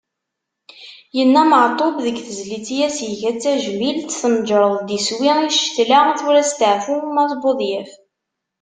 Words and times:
Yenna 1.15 1.43
Meɛtub 1.49 1.95
deg 2.05 2.17
tezlit 2.25 2.67
i 2.77 2.79
as-iga 2.87 3.31
d 3.33 3.37
tajmilt: 3.43 4.09
Tneǧreḍ-d 4.21 4.89
iswi 4.97 5.31
i 5.45 5.49
ccetla, 5.55 5.99
tura 6.17 6.43
steɛfu 6.51 6.95
Mass 7.15 7.33
Budyaf. 7.41 7.91